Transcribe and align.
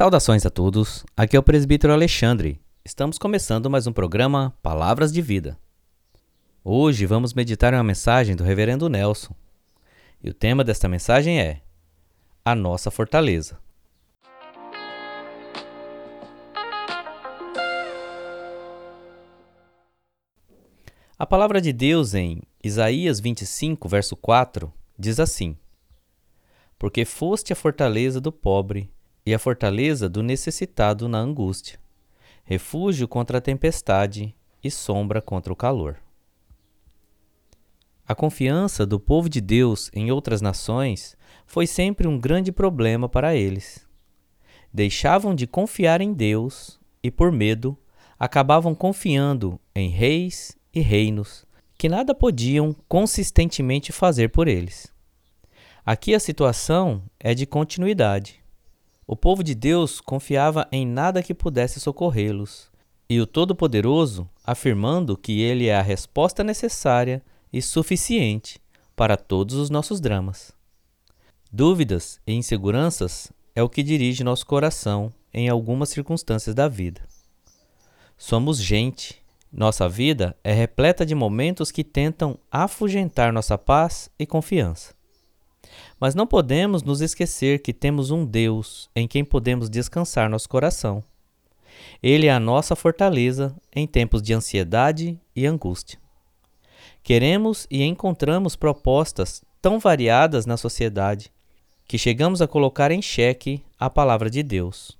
Saudações 0.00 0.46
a 0.46 0.50
todos, 0.50 1.04
aqui 1.14 1.36
é 1.36 1.38
o 1.38 1.42
presbítero 1.42 1.92
Alexandre. 1.92 2.58
Estamos 2.82 3.18
começando 3.18 3.68
mais 3.68 3.86
um 3.86 3.92
programa 3.92 4.56
Palavras 4.62 5.12
de 5.12 5.20
Vida. 5.20 5.58
Hoje 6.64 7.04
vamos 7.04 7.34
meditar 7.34 7.74
uma 7.74 7.84
mensagem 7.84 8.34
do 8.34 8.42
Reverendo 8.42 8.88
Nelson. 8.88 9.34
E 10.24 10.30
o 10.30 10.32
tema 10.32 10.64
desta 10.64 10.88
mensagem 10.88 11.38
é 11.38 11.60
A 12.42 12.54
Nossa 12.54 12.90
Fortaleza. 12.90 13.58
A 21.18 21.26
palavra 21.26 21.60
de 21.60 21.74
Deus 21.74 22.14
em 22.14 22.40
Isaías 22.64 23.20
25, 23.20 23.86
verso 23.86 24.16
4, 24.16 24.72
diz 24.98 25.20
assim: 25.20 25.58
Porque 26.78 27.04
foste 27.04 27.52
a 27.52 27.56
fortaleza 27.56 28.18
do 28.18 28.32
pobre 28.32 28.90
e 29.24 29.34
a 29.34 29.38
fortaleza 29.38 30.08
do 30.08 30.22
necessitado 30.22 31.08
na 31.08 31.18
angústia, 31.18 31.78
refúgio 32.44 33.06
contra 33.06 33.38
a 33.38 33.40
tempestade 33.40 34.34
e 34.62 34.70
sombra 34.70 35.20
contra 35.20 35.52
o 35.52 35.56
calor. 35.56 35.96
A 38.06 38.14
confiança 38.14 38.84
do 38.84 38.98
povo 38.98 39.28
de 39.28 39.40
Deus 39.40 39.90
em 39.94 40.10
outras 40.10 40.40
nações 40.40 41.16
foi 41.46 41.66
sempre 41.66 42.08
um 42.08 42.18
grande 42.18 42.50
problema 42.50 43.08
para 43.08 43.36
eles. 43.36 43.86
Deixavam 44.72 45.34
de 45.34 45.46
confiar 45.46 46.00
em 46.00 46.12
Deus 46.12 46.80
e, 47.02 47.10
por 47.10 47.30
medo, 47.30 47.78
acabavam 48.18 48.74
confiando 48.74 49.60
em 49.74 49.88
reis 49.88 50.56
e 50.74 50.80
reinos 50.80 51.46
que 51.78 51.88
nada 51.88 52.14
podiam 52.14 52.74
consistentemente 52.86 53.90
fazer 53.90 54.28
por 54.28 54.48
eles. 54.48 54.92
Aqui 55.86 56.14
a 56.14 56.20
situação 56.20 57.02
é 57.18 57.32
de 57.32 57.46
continuidade. 57.46 58.39
O 59.12 59.16
povo 59.16 59.42
de 59.42 59.56
Deus 59.56 60.00
confiava 60.00 60.68
em 60.70 60.86
nada 60.86 61.20
que 61.20 61.34
pudesse 61.34 61.80
socorrê-los, 61.80 62.70
e 63.08 63.20
o 63.20 63.26
Todo-Poderoso 63.26 64.30
afirmando 64.44 65.16
que 65.16 65.40
Ele 65.40 65.66
é 65.66 65.74
a 65.74 65.82
resposta 65.82 66.44
necessária 66.44 67.20
e 67.52 67.60
suficiente 67.60 68.60
para 68.94 69.16
todos 69.16 69.56
os 69.56 69.68
nossos 69.68 70.00
dramas. 70.00 70.52
Dúvidas 71.52 72.20
e 72.24 72.34
inseguranças 72.34 73.32
é 73.52 73.60
o 73.60 73.68
que 73.68 73.82
dirige 73.82 74.22
nosso 74.22 74.46
coração 74.46 75.12
em 75.34 75.48
algumas 75.48 75.88
circunstâncias 75.88 76.54
da 76.54 76.68
vida. 76.68 77.02
Somos 78.16 78.62
gente. 78.62 79.20
Nossa 79.52 79.88
vida 79.88 80.36
é 80.44 80.52
repleta 80.52 81.04
de 81.04 81.16
momentos 81.16 81.72
que 81.72 81.82
tentam 81.82 82.38
afugentar 82.48 83.32
nossa 83.32 83.58
paz 83.58 84.08
e 84.16 84.24
confiança. 84.24 84.94
Mas 85.98 86.14
não 86.14 86.26
podemos 86.26 86.82
nos 86.82 87.00
esquecer 87.00 87.60
que 87.60 87.72
temos 87.72 88.10
um 88.10 88.24
Deus 88.24 88.88
em 88.94 89.06
quem 89.06 89.24
podemos 89.24 89.68
descansar 89.68 90.28
nosso 90.28 90.48
coração. 90.48 91.02
Ele 92.02 92.26
é 92.26 92.32
a 92.32 92.40
nossa 92.40 92.74
fortaleza 92.74 93.54
em 93.74 93.86
tempos 93.86 94.22
de 94.22 94.32
ansiedade 94.32 95.18
e 95.34 95.46
angústia. 95.46 95.98
Queremos 97.02 97.66
e 97.70 97.82
encontramos 97.82 98.56
propostas 98.56 99.42
tão 99.60 99.78
variadas 99.78 100.46
na 100.46 100.56
sociedade 100.56 101.30
que 101.86 101.98
chegamos 101.98 102.40
a 102.40 102.46
colocar 102.46 102.90
em 102.90 103.02
xeque 103.02 103.62
a 103.78 103.90
palavra 103.90 104.30
de 104.30 104.42
Deus. 104.42 104.96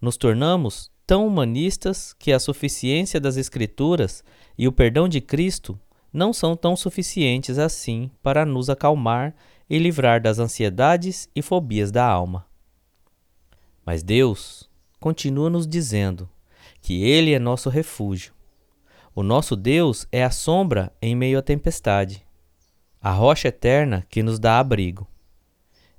Nos 0.00 0.16
tornamos 0.16 0.90
tão 1.06 1.26
humanistas 1.26 2.14
que 2.18 2.32
a 2.32 2.40
suficiência 2.40 3.20
das 3.20 3.36
Escrituras 3.36 4.24
e 4.58 4.66
o 4.66 4.72
perdão 4.72 5.08
de 5.08 5.20
Cristo 5.20 5.78
não 6.14 6.32
são 6.32 6.56
tão 6.56 6.76
suficientes 6.76 7.58
assim 7.58 8.08
para 8.22 8.46
nos 8.46 8.70
acalmar 8.70 9.34
e 9.68 9.78
livrar 9.78 10.22
das 10.22 10.38
ansiedades 10.38 11.28
e 11.34 11.42
fobias 11.42 11.90
da 11.90 12.06
alma. 12.06 12.46
Mas 13.84 14.04
Deus 14.04 14.70
continua 15.00 15.50
nos 15.50 15.66
dizendo 15.66 16.30
que 16.80 17.02
Ele 17.02 17.32
é 17.32 17.38
nosso 17.40 17.68
refúgio. 17.68 18.32
O 19.12 19.24
nosso 19.24 19.56
Deus 19.56 20.06
é 20.12 20.22
a 20.22 20.30
sombra 20.30 20.92
em 21.02 21.16
meio 21.16 21.38
à 21.38 21.42
tempestade, 21.42 22.24
a 23.00 23.10
rocha 23.10 23.48
eterna 23.48 24.06
que 24.08 24.22
nos 24.22 24.38
dá 24.38 24.60
abrigo. 24.60 25.08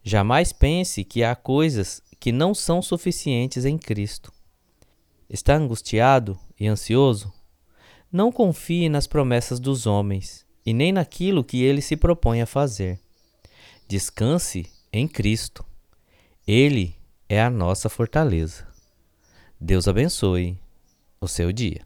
Jamais 0.02 0.53
pense 0.53 1.03
que 1.03 1.24
há 1.24 1.36
coisas 1.36 2.02
que 2.20 2.32
não 2.32 2.53
são 2.53 2.82
suficientes 2.82 3.66
em 3.66 3.78
Cristo. 3.78 4.32
Está 5.30 5.56
angustiado 5.56 6.40
e 6.58 6.68
ansioso? 6.68 7.34
Não 8.12 8.32
confie 8.32 8.90
nas 8.90 9.08
promessas 9.08 9.60
dos 9.60 9.86
homens 9.86 10.46
e 10.66 10.74
nem 10.74 10.92
naquilo 10.92 11.44
que 11.44 11.62
ele 11.62 11.82
se 11.82 11.96
propõe 11.96 12.42
a 12.42 12.46
fazer. 12.46 13.00
Descanse 13.88 14.66
em 14.92 15.08
Cristo. 15.08 15.66
Ele 16.48 16.96
é 17.28 17.42
a 17.42 17.50
nossa 17.50 17.90
fortaleza. 17.90 18.68
Deus 19.60 19.88
abençoe 19.88 20.58
o 21.20 21.28
seu 21.28 21.52
dia. 21.52 21.86